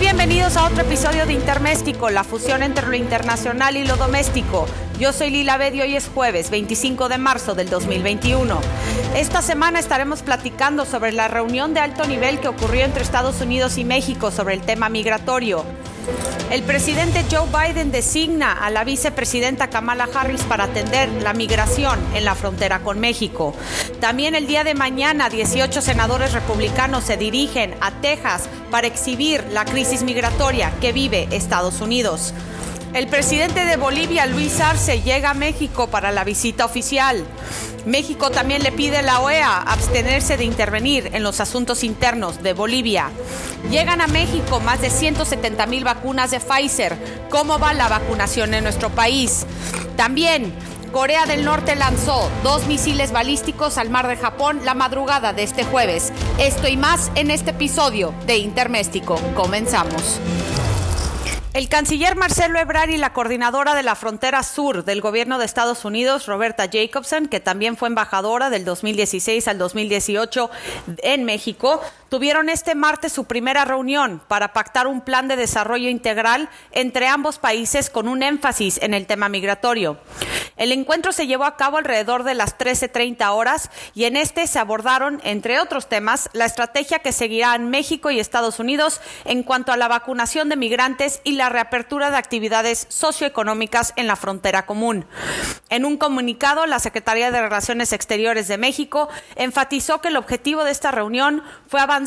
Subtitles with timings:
[0.00, 4.66] Bienvenidos a otro episodio de Interméstico, la fusión entre lo internacional y lo doméstico.
[5.00, 8.60] Yo soy Lila Bed y hoy es jueves 25 de marzo del 2021.
[9.16, 13.76] Esta semana estaremos platicando sobre la reunión de alto nivel que ocurrió entre Estados Unidos
[13.76, 15.64] y México sobre el tema migratorio.
[16.50, 22.24] El presidente Joe Biden designa a la vicepresidenta Kamala Harris para atender la migración en
[22.24, 23.54] la frontera con México.
[24.00, 29.66] También el día de mañana 18 senadores republicanos se dirigen a Texas para exhibir la
[29.66, 32.32] crisis migratoria que vive Estados Unidos.
[32.94, 37.24] El presidente de Bolivia, Luis Arce, llega a México para la visita oficial.
[37.86, 42.54] México también le pide a la OEA abstenerse de intervenir en los asuntos internos de
[42.54, 43.10] Bolivia.
[43.70, 46.96] Llegan a México más de 170 mil vacunas de Pfizer.
[47.30, 49.46] ¿Cómo va la vacunación en nuestro país?
[49.96, 50.52] También
[50.92, 55.64] Corea del Norte lanzó dos misiles balísticos al mar de Japón la madrugada de este
[55.64, 56.12] jueves.
[56.38, 59.16] Esto y más en este episodio de Interméstico.
[59.34, 60.18] Comenzamos.
[61.54, 65.86] El canciller Marcelo Ebrard y la coordinadora de la frontera sur del gobierno de Estados
[65.86, 70.50] Unidos, Roberta Jacobson, que también fue embajadora del 2016 al 2018
[70.98, 76.48] en México, tuvieron este martes su primera reunión para pactar un plan de desarrollo integral
[76.72, 79.98] entre ambos países con un énfasis en el tema migratorio.
[80.56, 84.58] El encuentro se llevó a cabo alrededor de las 13.30 horas y en este se
[84.58, 89.70] abordaron, entre otros temas, la estrategia que seguirá en México y Estados Unidos en cuanto
[89.70, 95.06] a la vacunación de migrantes y la reapertura de actividades socioeconómicas en la frontera común.
[95.70, 100.72] En un comunicado, la Secretaría de Relaciones Exteriores de México enfatizó que el objetivo de
[100.72, 101.97] esta reunión fue avanzar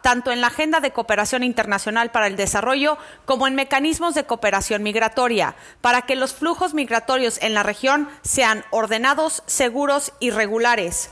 [0.00, 4.82] tanto en la agenda de cooperación internacional para el desarrollo como en mecanismos de cooperación
[4.82, 11.10] migratoria, para que los flujos migratorios en la región sean ordenados, seguros y regulares.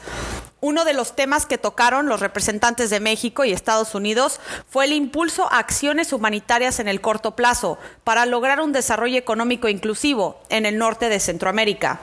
[0.60, 4.92] Uno de los temas que tocaron los representantes de México y Estados Unidos fue el
[4.92, 10.64] impulso a acciones humanitarias en el corto plazo para lograr un desarrollo económico inclusivo en
[10.64, 11.98] el norte de Centroamérica.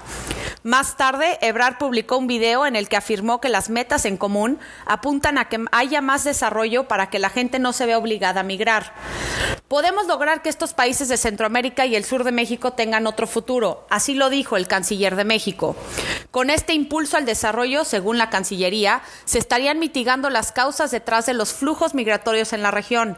[0.63, 4.59] Más tarde, Ebrard publicó un video en el que afirmó que las metas en común
[4.85, 8.43] apuntan a que haya más desarrollo para que la gente no se vea obligada a
[8.43, 8.93] migrar.
[9.69, 13.85] Podemos lograr que estos países de Centroamérica y el sur de México tengan otro futuro,
[13.91, 15.75] así lo dijo el canciller de México.
[16.31, 21.35] Con este impulso al desarrollo, según la Cancillería, se estarían mitigando las causas detrás de
[21.35, 23.15] los flujos migratorios en la región.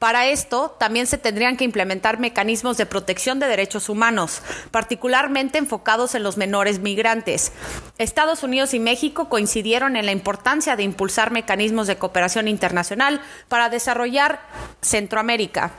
[0.00, 4.42] Para esto, también se tendrían que implementar mecanismos de protección de derechos humanos,
[4.72, 7.52] particularmente enfocados en los menores migrantes.
[7.98, 13.68] Estados Unidos y México coincidieron en la importancia de impulsar mecanismos de cooperación internacional para
[13.68, 14.40] desarrollar
[14.80, 15.70] Centroamérica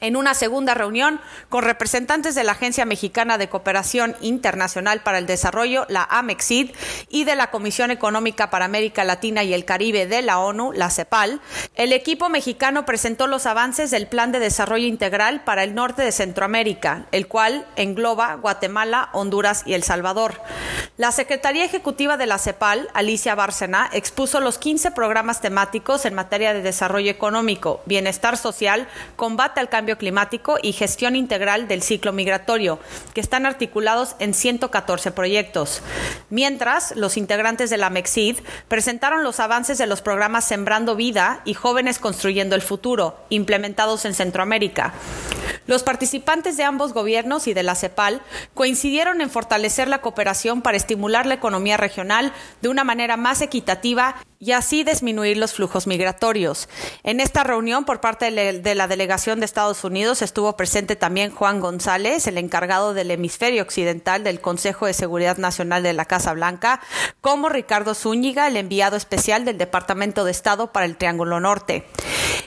[0.00, 5.26] en una segunda reunión con representantes de la Agencia Mexicana de Cooperación Internacional para el
[5.26, 6.70] Desarrollo, la AMEXID,
[7.08, 10.90] y de la Comisión Económica para América Latina y el Caribe de la ONU, la
[10.90, 11.40] CEPAL,
[11.74, 16.12] el equipo mexicano presentó los avances del Plan de Desarrollo Integral para el norte de
[16.12, 20.40] Centroamérica, el cual engloba Guatemala, Honduras y El Salvador.
[20.96, 26.52] La Secretaría Ejecutiva de la CEPAL, Alicia Bárcena, expuso los 15 programas temáticos en materia
[26.52, 28.86] de desarrollo económico, bienestar social,
[29.16, 32.78] combate al cambio climático y gestión integral del ciclo migratorio,
[33.14, 35.82] que están articulados en 114 proyectos.
[36.30, 41.54] Mientras, los integrantes de la MEXID presentaron los avances de los programas Sembrando Vida y
[41.54, 44.94] Jóvenes Construyendo el Futuro, implementados en Centroamérica.
[45.66, 48.22] Los participantes de ambos gobiernos y de la CEPAL
[48.54, 54.16] coincidieron en fortalecer la cooperación para estimular la economía regional de una manera más equitativa
[54.42, 56.66] y así disminuir los flujos migratorios.
[57.02, 61.60] En esta reunión, por parte de la delegación de Estados Unidos, estuvo presente también Juan
[61.60, 66.80] González, el encargado del hemisferio occidental del Consejo de Seguridad Nacional de la Casa Blanca,
[67.20, 71.84] como Ricardo Zúñiga, el enviado especial del Departamento de Estado para el Triángulo Norte.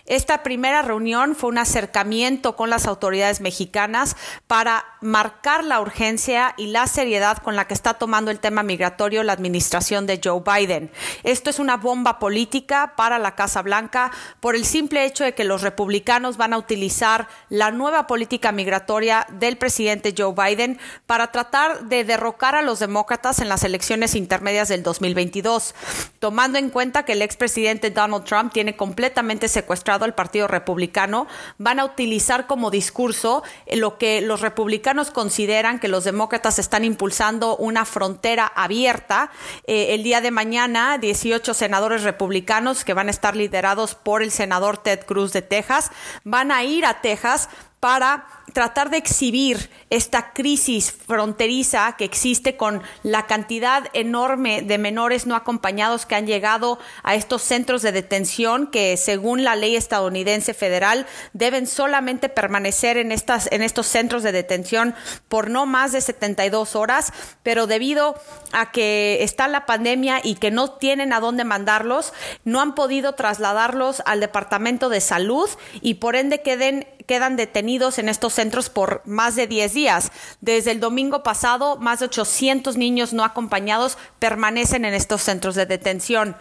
[0.06, 4.18] Esta primera reunión fue un acercamiento con las autoridades mexicanas
[4.48, 9.24] para marcar la urgencia y la seriedad con la que está tomando el tema migratorio
[9.24, 10.92] la administración de Joe Biden.
[11.24, 15.44] Esto es una bomba política para la Casa Blanca por el simple hecho de que
[15.44, 21.84] los republicanos van a utilizar la nueva política migratoria del presidente Joe Biden para tratar
[21.84, 25.76] de derrocar a los demócratas en las elecciones intermedias del 2022,
[26.20, 31.28] tomando en cuenta que el expresidente Donald Trump tiene completamente secuestrado al Partido Republicano,
[31.58, 37.58] van a utilizar como discurso lo que los republicanos consideran que los demócratas están impulsando
[37.58, 39.32] una frontera abierta.
[39.68, 44.22] Eh, el día de mañana, 18 senadores senadores republicanos que van a estar liderados por
[44.22, 45.90] el senador Ted Cruz de Texas
[46.24, 47.50] van a ir a Texas
[47.84, 55.26] para tratar de exhibir esta crisis fronteriza que existe con la cantidad enorme de menores
[55.26, 60.54] no acompañados que han llegado a estos centros de detención que según la ley estadounidense
[60.54, 64.96] federal deben solamente permanecer en estas en estos centros de detención
[65.28, 67.12] por no más de 72 horas,
[67.44, 68.16] pero debido
[68.54, 72.14] a que está la pandemia y que no tienen a dónde mandarlos,
[72.46, 75.50] no han podido trasladarlos al Departamento de Salud
[75.82, 80.12] y por ende queden quedan detenidos en estos centros por más de 10 días.
[80.42, 85.66] Desde el domingo pasado, más de 800 niños no acompañados permanecen en estos centros de
[85.66, 86.36] detención.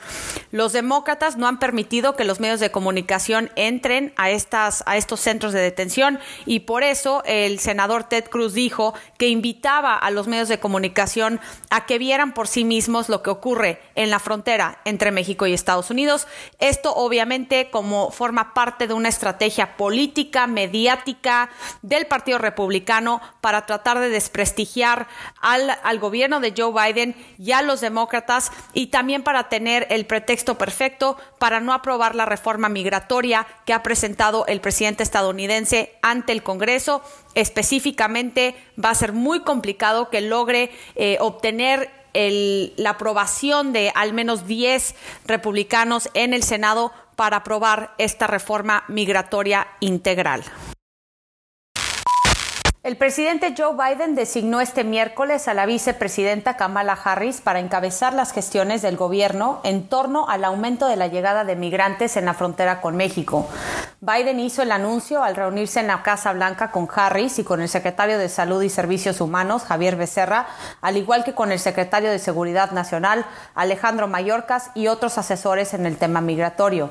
[0.50, 5.20] Los demócratas no han permitido que los medios de comunicación entren a, estas, a estos
[5.20, 10.26] centros de detención y por eso el senador Ted Cruz dijo que invitaba a los
[10.26, 14.80] medios de comunicación a que vieran por sí mismos lo que ocurre en la frontera
[14.84, 16.26] entre México y Estados Unidos.
[16.58, 21.50] Esto obviamente como forma parte de una estrategia política mediática
[21.82, 25.08] del Partido Republicano para tratar de desprestigiar
[25.40, 30.06] al, al gobierno de Joe Biden y a los demócratas y también para tener el
[30.06, 36.32] pretexto perfecto para no aprobar la reforma migratoria que ha presentado el presidente estadounidense ante
[36.32, 37.02] el Congreso.
[37.34, 44.12] Específicamente va a ser muy complicado que logre eh, obtener el, la aprobación de al
[44.12, 44.94] menos 10
[45.26, 50.42] republicanos en el Senado para aprobar esta reforma migratoria integral.
[52.84, 58.32] El presidente Joe Biden designó este miércoles a la vicepresidenta Kamala Harris para encabezar las
[58.32, 62.80] gestiones del gobierno en torno al aumento de la llegada de migrantes en la frontera
[62.80, 63.46] con México.
[64.00, 67.68] Biden hizo el anuncio al reunirse en la Casa Blanca con Harris y con el
[67.68, 70.48] secretario de Salud y Servicios Humanos, Javier Becerra,
[70.80, 73.24] al igual que con el secretario de Seguridad Nacional,
[73.54, 76.90] Alejandro Mayorkas, y otros asesores en el tema migratorio.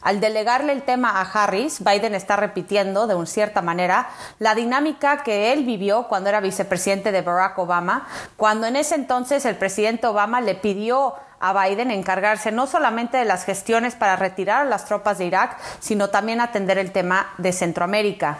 [0.00, 4.08] Al delegarle el tema a Harris, Biden está repitiendo, de una cierta manera,
[4.38, 8.06] la dinámica que él vivió cuando era vicepresidente de Barack Obama,
[8.36, 13.24] cuando en ese entonces el presidente Obama le pidió a Biden encargarse no solamente de
[13.24, 17.52] las gestiones para retirar a las tropas de Irak, sino también atender el tema de
[17.52, 18.38] Centroamérica.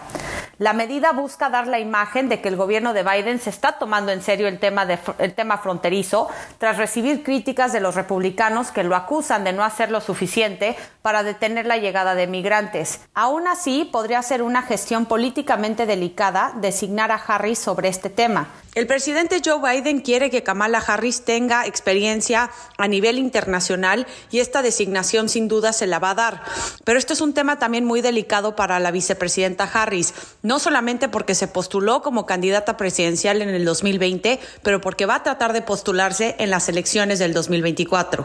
[0.58, 4.10] La medida busca dar la imagen de que el gobierno de Biden se está tomando
[4.10, 4.86] en serio el tema,
[5.18, 9.90] el tema fronterizo tras recibir críticas de los republicanos que lo acusan de no hacer
[9.90, 13.00] lo suficiente para detener la llegada de migrantes.
[13.12, 18.48] Aún así, podría ser una gestión políticamente delicada designar a Harris sobre este tema.
[18.76, 24.60] El presidente Joe Biden quiere que Kamala Harris tenga experiencia a nivel internacional y esta
[24.60, 26.42] designación sin duda se la va a dar.
[26.84, 30.12] Pero esto es un tema también muy delicado para la vicepresidenta Harris,
[30.46, 35.22] no solamente porque se postuló como candidata presidencial en el 2020, pero porque va a
[35.24, 38.24] tratar de postularse en las elecciones del 2024.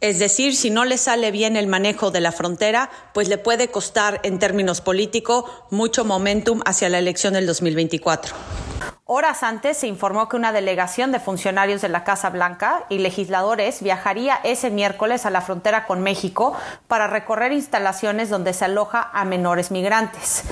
[0.00, 3.72] Es decir, si no le sale bien el manejo de la frontera, pues le puede
[3.72, 8.32] costar en términos políticos mucho momentum hacia la elección del 2024.
[9.08, 13.80] Horas antes se informó que una delegación de funcionarios de la Casa Blanca y legisladores
[13.80, 16.56] viajaría ese miércoles a la frontera con México
[16.88, 20.42] para recorrer instalaciones donde se aloja a menores migrantes.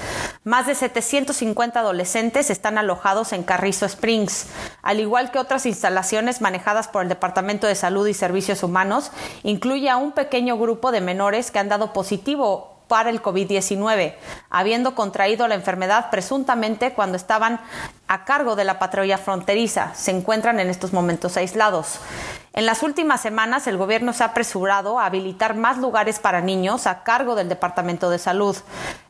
[0.44, 4.46] Más de 750 adolescentes están alojados en Carrizo Springs,
[4.82, 9.10] al igual que otras instalaciones manejadas por el Departamento de Salud y Servicios Humanos,
[9.42, 14.14] incluye a un pequeño grupo de menores que han dado positivo el COVID-19,
[14.50, 17.60] habiendo contraído la enfermedad presuntamente cuando estaban
[18.08, 19.94] a cargo de la patrulla fronteriza.
[19.94, 21.98] Se encuentran en estos momentos aislados.
[22.56, 26.86] En las últimas semanas, el gobierno se ha apresurado a habilitar más lugares para niños
[26.86, 28.56] a cargo del Departamento de Salud.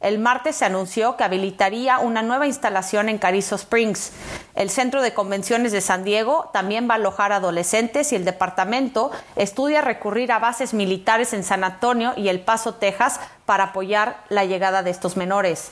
[0.01, 4.13] El martes se anunció que habilitaría una nueva instalación en Carrizo Springs.
[4.55, 9.11] El Centro de Convenciones de San Diego también va a alojar adolescentes y el departamento
[9.37, 14.45] estudia recurrir a bases militares en San Antonio y El Paso, Texas, para apoyar la
[14.45, 15.71] llegada de estos menores.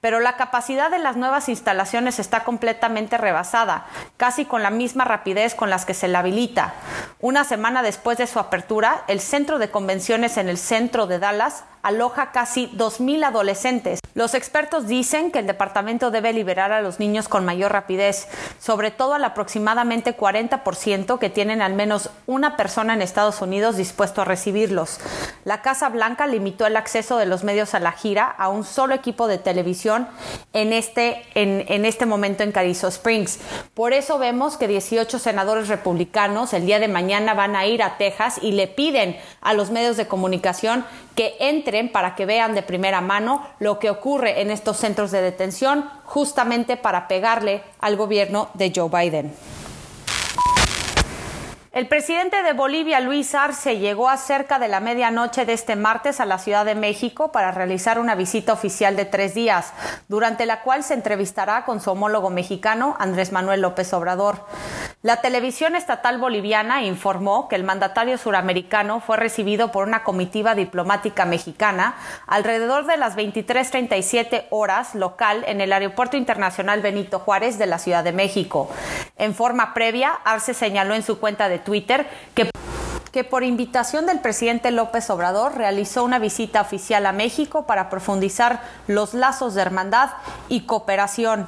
[0.00, 3.86] Pero la capacidad de las nuevas instalaciones está completamente rebasada,
[4.16, 6.74] casi con la misma rapidez con las que se la habilita.
[7.20, 11.64] Una semana después de su apertura, el centro de convenciones en el centro de Dallas
[11.82, 14.00] aloja casi 2.000 adolescentes.
[14.14, 18.28] Los expertos dicen que el departamento debe liberar a los niños con mayor rapidez,
[18.60, 24.20] sobre todo al aproximadamente 40% que tienen al menos una persona en Estados Unidos dispuesto
[24.20, 25.00] a recibirlos.
[25.44, 28.94] La Casa Blanca limitó el acceso de los medios a la gira a un solo
[28.94, 30.06] equipo de televisión
[30.52, 33.38] en este, en, en este momento en Carrizo Springs.
[33.74, 37.96] Por eso vemos que 18 senadores republicanos el día de mañana van a ir a
[37.96, 40.84] Texas y le piden a los medios de comunicación
[41.14, 41.36] que
[41.90, 46.76] para que vean de primera mano lo que ocurre en estos centros de detención justamente
[46.76, 49.34] para pegarle al gobierno de Joe Biden.
[51.72, 56.20] El presidente de Bolivia, Luis Arce, llegó a cerca de la medianoche de este martes
[56.20, 59.72] a la Ciudad de México para realizar una visita oficial de tres días,
[60.06, 64.44] durante la cual se entrevistará con su homólogo mexicano, Andrés Manuel López Obrador.
[65.02, 71.24] La televisión estatal boliviana informó que el mandatario suramericano fue recibido por una comitiva diplomática
[71.24, 71.96] mexicana
[72.28, 78.04] alrededor de las 23:37 horas local en el Aeropuerto Internacional Benito Juárez de la Ciudad
[78.04, 78.70] de México.
[79.18, 82.06] En forma previa, Arce señaló en su cuenta de Twitter
[82.36, 82.52] que
[83.10, 88.62] que por invitación del presidente López Obrador realizó una visita oficial a México para profundizar
[88.86, 90.10] los lazos de hermandad
[90.48, 91.46] y cooperación.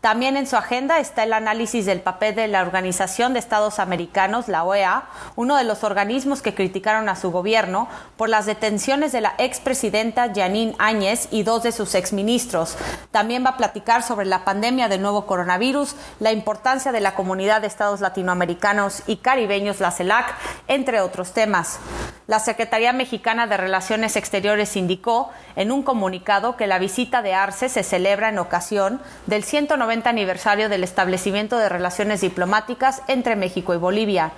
[0.00, 4.46] También en su agenda está el análisis del papel de la Organización de Estados Americanos,
[4.46, 9.22] la OEA, uno de los organismos que criticaron a su gobierno por las detenciones de
[9.22, 12.76] la expresidenta Janine Áñez y dos de sus exministros.
[13.10, 17.60] También va a platicar sobre la pandemia del nuevo coronavirus, la importancia de la comunidad
[17.60, 20.32] de estados latinoamericanos y caribeños, la CELAC,
[20.68, 21.80] entre otros temas.
[22.28, 27.70] La Secretaría Mexicana de Relaciones Exteriores indicó en un comunicado que la visita de Arce
[27.70, 33.78] se celebra en ocasión del 190 aniversario del establecimiento de relaciones diplomáticas entre México y
[33.78, 34.32] Bolivia.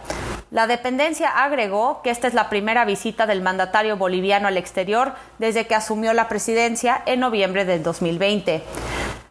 [0.51, 5.67] La dependencia agregó que esta es la primera visita del mandatario boliviano al exterior desde
[5.67, 8.63] que asumió la presidencia en noviembre del 2020.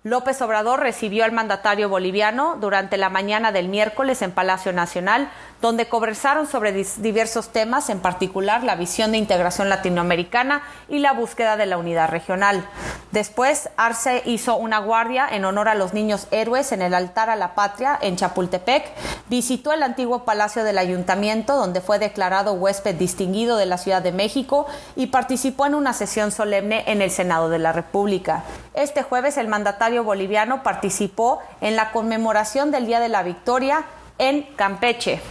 [0.03, 5.29] López Obrador recibió al mandatario boliviano durante la mañana del miércoles en Palacio Nacional,
[5.61, 11.57] donde conversaron sobre diversos temas, en particular la visión de integración latinoamericana y la búsqueda
[11.57, 12.63] de la unidad regional.
[13.11, 17.35] Después, Arce hizo una guardia en honor a los niños héroes en el altar a
[17.35, 18.85] la patria en Chapultepec,
[19.27, 24.13] visitó el antiguo Palacio del Ayuntamiento, donde fue declarado huésped distinguido de la Ciudad de
[24.13, 24.65] México,
[24.95, 28.43] y participó en una sesión solemne en el Senado de la República.
[28.73, 33.85] Este jueves, el mandatario boliviano participó en la conmemoración del Día de la Victoria
[34.19, 35.21] en Campeche.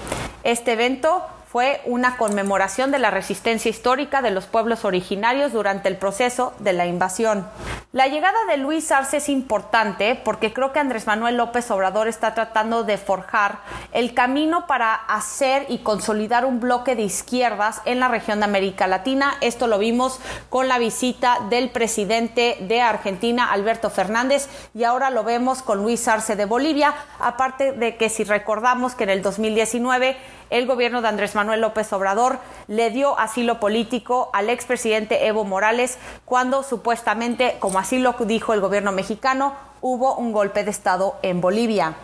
[0.43, 5.97] Este evento fue una conmemoración de la resistencia histórica de los pueblos originarios durante el
[5.97, 7.47] proceso de la invasión.
[7.91, 12.35] La llegada de Luis Arce es importante porque creo que Andrés Manuel López Obrador está
[12.35, 13.61] tratando de forjar
[13.93, 18.87] el camino para hacer y consolidar un bloque de izquierdas en la región de América
[18.87, 19.39] Latina.
[19.41, 25.25] Esto lo vimos con la visita del presidente de Argentina, Alberto Fernández, y ahora lo
[25.25, 30.19] vemos con Luis Arce de Bolivia, aparte de que si recordamos que en el 2019
[30.51, 35.99] el gobierno de Andrés Manuel López Obrador le dio asilo político al expresidente Evo Morales
[36.25, 41.41] cuando supuestamente, como así lo dijo el gobierno mexicano, hubo un golpe de Estado en
[41.41, 41.95] Bolivia.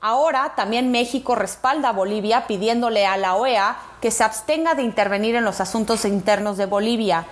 [0.00, 5.34] Ahora también México respalda a Bolivia pidiéndole a la OEA que se abstenga de intervenir
[5.34, 7.26] en los asuntos internos de Bolivia.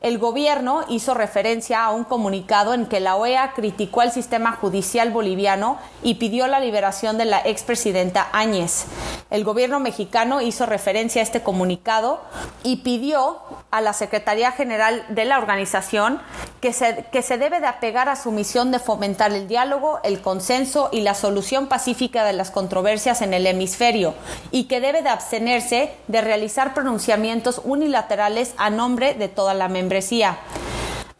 [0.00, 5.10] El gobierno hizo referencia a un comunicado en que la OEA criticó al sistema judicial
[5.10, 8.86] boliviano y pidió la liberación de la expresidenta Áñez.
[9.28, 12.22] El gobierno mexicano hizo referencia a este comunicado
[12.62, 13.40] y pidió
[13.70, 16.20] a la Secretaría General de la organización
[16.62, 20.22] que se, que se debe de apegar a su misión de fomentar el diálogo, el
[20.22, 24.14] consenso y la solución pacífica de las controversias en el hemisferio
[24.50, 29.89] y que debe de abstenerse de realizar pronunciamientos unilaterales a nombre de toda la membresía.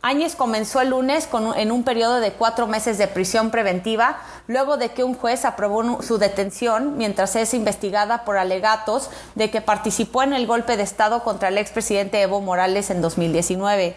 [0.02, 4.92] Áñez comenzó el lunes en un periodo de cuatro meses de prisión preventiva, luego de
[4.92, 10.32] que un juez aprobó su detención mientras es investigada por alegatos de que participó en
[10.32, 13.94] el golpe de Estado contra el expresidente Evo Morales en 2019.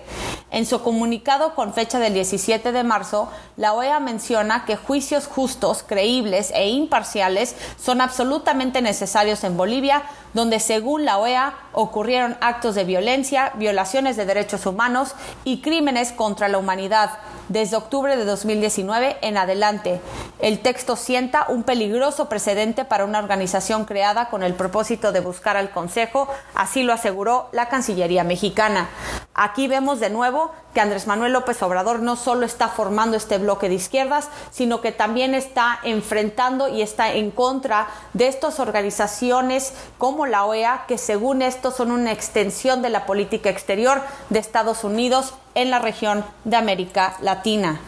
[0.52, 5.84] En su comunicado con fecha del 17 de marzo, la OEA menciona que juicios justos,
[5.88, 10.04] creíbles e imparciales son absolutamente necesarios en Bolivia,
[10.34, 16.48] donde según la OEA ocurrieron actos de violencia, violaciones de derechos humanos y crímenes contra
[16.48, 17.12] la humanidad
[17.50, 20.02] desde octubre de 2019 en adelante.
[20.40, 25.58] El texto sienta un peligroso precedente para una organización creada con el propósito de buscar
[25.58, 28.90] al Consejo, así lo aseguró la Cancillería mexicana.
[29.36, 33.70] Aquí vemos de nuevo que Andrés Manuel López Obrador no solo está formando este bloque
[33.70, 40.23] de izquierdas, sino que también está enfrentando y está en contra de estas organizaciones como
[40.26, 45.34] la OEA, que según esto son una extensión de la política exterior de Estados Unidos
[45.56, 47.80] en la región de América Latina.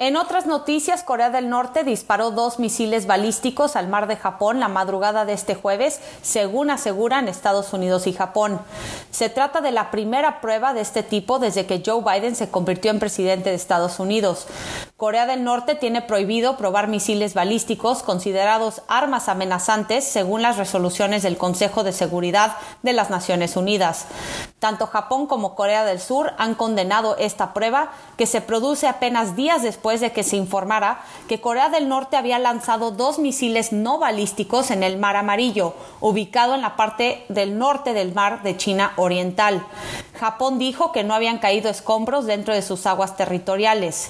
[0.00, 4.66] En otras noticias, Corea del Norte disparó dos misiles balísticos al mar de Japón la
[4.66, 8.60] madrugada de este jueves, según aseguran Estados Unidos y Japón.
[9.12, 12.90] Se trata de la primera prueba de este tipo desde que Joe Biden se convirtió
[12.90, 14.48] en presidente de Estados Unidos.
[14.96, 21.36] Corea del Norte tiene prohibido probar misiles balísticos considerados armas amenazantes según las resoluciones del
[21.36, 24.06] Consejo de Seguridad de las Naciones Unidas.
[24.64, 29.62] Tanto Japón como Corea del Sur han condenado esta prueba que se produce apenas días
[29.62, 34.70] después de que se informara que Corea del Norte había lanzado dos misiles no balísticos
[34.70, 39.66] en el Mar Amarillo, ubicado en la parte del norte del mar de China Oriental.
[40.18, 44.08] Japón dijo que no habían caído escombros dentro de sus aguas territoriales.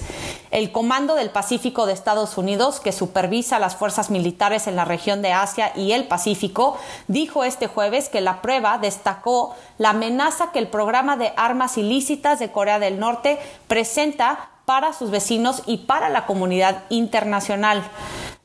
[0.50, 5.22] El Comando del Pacífico de Estados Unidos, que supervisa las fuerzas militares en la región
[5.22, 6.76] de Asia y el Pacífico,
[7.08, 12.38] dijo este jueves que la prueba destacó la amenaza que el programa de armas ilícitas
[12.38, 17.82] de Corea del Norte presenta para sus vecinos y para la comunidad internacional.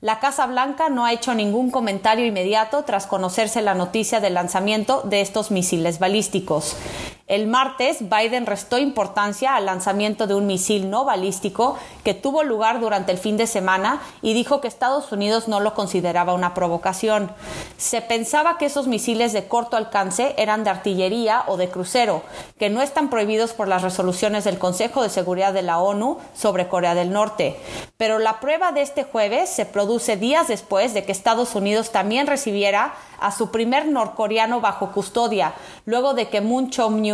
[0.02, 5.02] La Casa Blanca no ha hecho ningún comentario inmediato tras conocerse la noticia del lanzamiento
[5.04, 6.78] de estos misiles balísticos.
[7.30, 12.80] El martes, Biden restó importancia al lanzamiento de un misil no balístico que tuvo lugar
[12.80, 17.32] durante el fin de semana y dijo que Estados Unidos no lo consideraba una provocación.
[17.78, 22.24] Se pensaba que esos misiles de corto alcance eran de artillería o de crucero,
[22.58, 26.68] que no están prohibidos por las resoluciones del Consejo de Seguridad de la ONU sobre
[26.68, 27.60] Corea del Norte.
[27.98, 32.26] Pero la prueba de este jueves se produce días después de que Estados Unidos también
[32.26, 35.54] recibiera a su primer norcoreano bajo custodia,
[35.86, 36.70] luego de que Moon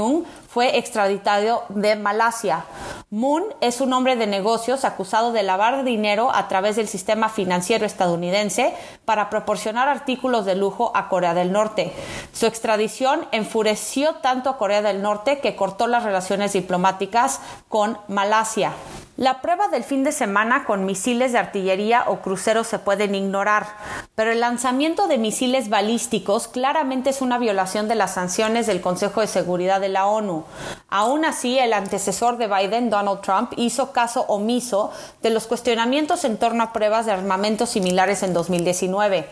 [0.05, 2.65] Chong-myung fue extraditado de Malasia.
[3.09, 7.85] Moon es un hombre de negocios acusado de lavar dinero a través del sistema financiero
[7.85, 8.73] estadounidense
[9.05, 11.93] para proporcionar artículos de lujo a Corea del Norte.
[12.33, 18.73] Su extradición enfureció tanto a Corea del Norte que cortó las relaciones diplomáticas con Malasia.
[19.17, 23.65] La prueba del fin de semana con misiles de artillería o cruceros se pueden ignorar,
[24.13, 29.21] pero el lanzamiento de misiles balísticos claramente es una violación de las sanciones del Consejo
[29.21, 30.43] de Seguridad de la ONU.
[30.89, 34.91] Aún así, el antecesor de Biden, Donald Trump, hizo caso omiso
[35.21, 39.29] de los cuestionamientos en torno a pruebas de armamento similares en 2019.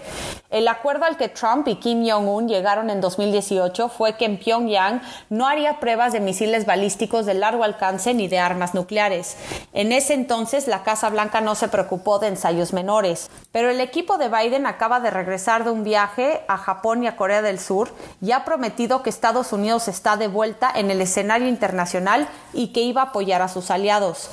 [0.50, 5.02] El acuerdo al que Trump y Kim Jong-un llegaron en 2018 fue que en Pyongyang
[5.30, 9.36] no haría pruebas de misiles balísticos de largo alcance ni de armas nucleares.
[9.74, 14.20] En ese entonces la Casa Blanca no se preocupó de ensayos menores, pero el equipo
[14.20, 17.89] de Biden acaba de regresar de un viaje a Japón y a Corea del Sur
[18.22, 22.82] y ha prometido que Estados Unidos está de vuelta en el escenario internacional y que
[22.82, 24.30] iba a apoyar a sus aliados.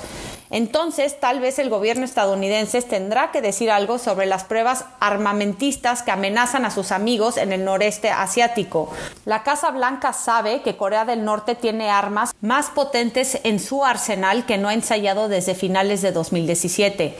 [0.51, 6.11] Entonces, tal vez el gobierno estadounidense tendrá que decir algo sobre las pruebas armamentistas que
[6.11, 8.91] amenazan a sus amigos en el noreste asiático.
[9.23, 14.45] La Casa Blanca sabe que Corea del Norte tiene armas más potentes en su arsenal
[14.45, 17.15] que no ha ensayado desde finales de 2017.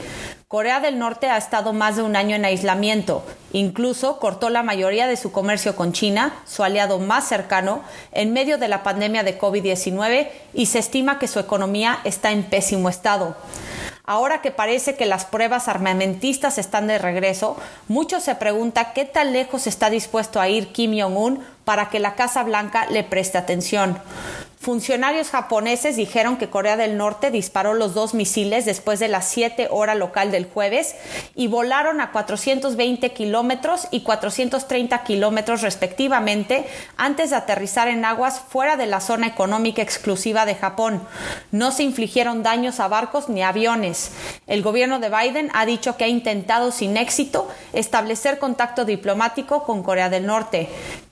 [0.52, 3.24] Corea del Norte ha estado más de un año en aislamiento.
[3.54, 8.58] Incluso cortó la mayoría de su comercio con China, su aliado más cercano, en medio
[8.58, 13.38] de la pandemia de COVID-19 y se estima que su economía está en pésimo estado.
[14.04, 17.56] Ahora que parece que las pruebas armamentistas están de regreso,
[17.88, 22.16] muchos se preguntan qué tan lejos está dispuesto a ir Kim Jong-un para que la
[22.16, 23.98] Casa Blanca le preste atención.
[24.60, 29.70] Funcionarios japoneses dijeron que Corea del Norte disparó los dos misiles después de las 7
[29.72, 30.94] horas local del jueves
[31.34, 38.76] y volaron a 420 kilómetros y 430 kilómetros respectivamente antes de aterrizar en aguas fuera
[38.76, 41.02] de la zona económica exclusiva de Japón.
[41.52, 44.12] No se infligieron daños a barcos ni aviones.
[44.46, 49.82] El gobierno de Biden ha dicho que ha intentado sin éxito establecer contacto diplomático con
[49.82, 50.70] Corea del Norte.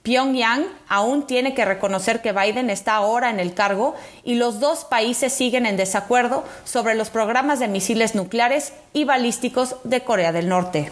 [0.09, 3.93] Pyongyang aún tiene que reconocer que Biden está ahora en el cargo
[4.23, 9.75] y los dos países siguen en desacuerdo sobre los programas de misiles nucleares y balísticos
[9.83, 10.89] de Corea del Norte.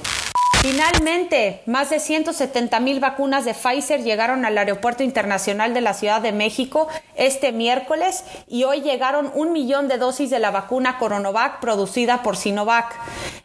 [0.61, 6.21] Finalmente, más de 170 mil vacunas de Pfizer llegaron al Aeropuerto Internacional de la Ciudad
[6.21, 11.59] de México este miércoles y hoy llegaron un millón de dosis de la vacuna Coronovac
[11.59, 12.95] producida por Sinovac.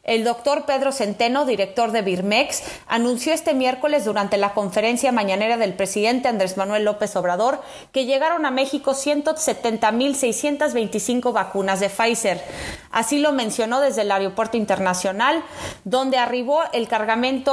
[0.05, 5.75] El doctor Pedro Centeno, director de Birmex, anunció este miércoles durante la conferencia mañanera del
[5.75, 12.43] presidente Andrés Manuel López Obrador que llegaron a México 170.625 vacunas de Pfizer.
[12.91, 15.45] Así lo mencionó desde el Aeropuerto Internacional,
[15.85, 16.89] donde arribó el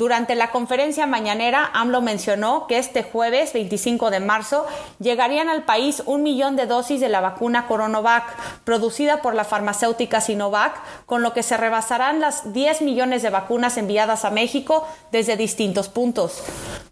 [0.00, 4.64] Durante la conferencia mañanera, AMLO mencionó que este jueves 25 de marzo
[4.98, 8.24] llegarían al país un millón de dosis de la vacuna Coronavac,
[8.64, 10.72] producida por la farmacéutica Sinovac,
[11.04, 15.90] con lo que se rebasarán las 10 millones de vacunas enviadas a México desde distintos
[15.90, 16.44] puntos.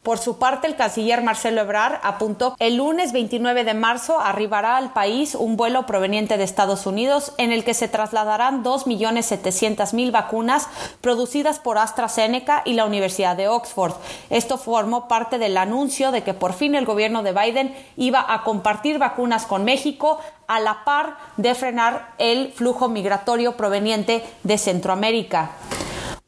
[0.03, 4.77] Por su parte, el canciller Marcelo Ebrard apuntó que el lunes 29 de marzo arribará
[4.77, 10.69] al país un vuelo proveniente de Estados Unidos en el que se trasladarán 2.700.000 vacunas
[11.01, 13.95] producidas por AstraZeneca y la Universidad de Oxford.
[14.31, 18.43] Esto formó parte del anuncio de que por fin el gobierno de Biden iba a
[18.43, 25.51] compartir vacunas con México a la par de frenar el flujo migratorio proveniente de Centroamérica.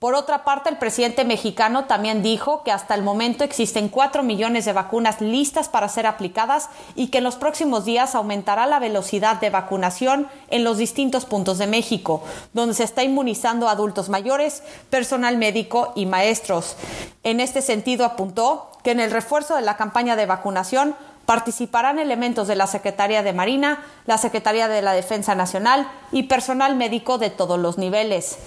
[0.01, 4.65] Por otra parte, el presidente mexicano también dijo que hasta el momento existen cuatro millones
[4.65, 9.39] de vacunas listas para ser aplicadas y que en los próximos días aumentará la velocidad
[9.43, 12.23] de vacunación en los distintos puntos de México,
[12.55, 16.77] donde se está inmunizando a adultos mayores, personal médico y maestros.
[17.23, 22.49] En este sentido, apuntó que en el refuerzo de la campaña de vacunación participarán elementos
[22.49, 27.29] de la Secretaría de Marina, la Secretaría de la Defensa Nacional y personal médico de
[27.29, 28.39] todos los niveles.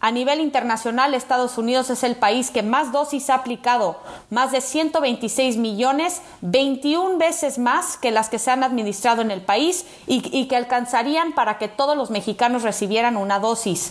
[0.00, 3.96] A nivel internacional, Estados Unidos es el país que más dosis ha aplicado,
[4.30, 9.40] más de 126 millones, 21 veces más que las que se han administrado en el
[9.40, 13.90] país y, que alcanzarían para que todos los mexicanos recibieran una dosis.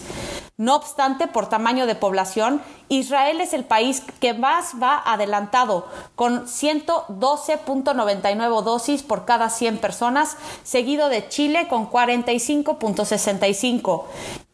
[0.56, 6.48] No obstante, por tamaño de población, Israel es el país que más va adelantado, con
[6.48, 14.06] 112.99 dosis por cada 100 personas, seguido de Chile con 45.65.